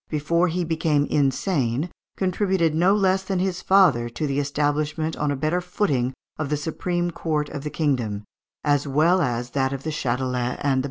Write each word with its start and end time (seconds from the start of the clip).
before 0.09 0.47
he 0.47 0.63
became 0.63 1.05
insane, 1.11 1.87
contributed 2.17 2.73
no 2.73 2.95
less 2.95 3.21
than 3.21 3.37
his 3.37 3.61
father 3.61 4.09
to 4.09 4.25
the 4.25 4.39
establishment 4.39 5.15
on 5.15 5.29
a 5.29 5.35
better 5.35 5.61
footing 5.61 6.11
of 6.39 6.49
the 6.49 6.57
supreme 6.57 7.11
court 7.11 7.49
of 7.49 7.63
the 7.63 7.69
kingdom, 7.69 8.23
as 8.63 8.87
well 8.87 9.21
as 9.21 9.51
that 9.51 9.71
of 9.71 9.83
the 9.83 9.91
Châtelet 9.91 10.33
and 10.33 10.59
the 10.59 10.59
bailiwicks. 10.59 10.79